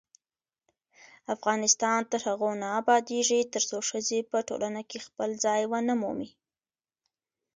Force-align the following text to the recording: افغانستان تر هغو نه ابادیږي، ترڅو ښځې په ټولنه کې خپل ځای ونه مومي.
افغانستان 1.35 1.99
تر 2.11 2.19
هغو 2.27 2.49
نه 2.61 2.67
ابادیږي، 2.79 3.39
ترڅو 3.53 3.77
ښځې 3.89 4.19
په 4.31 4.37
ټولنه 4.47 4.81
کې 4.89 5.05
خپل 5.07 5.29
ځای 5.43 5.61
ونه 5.67 5.93
مومي. 6.01 6.29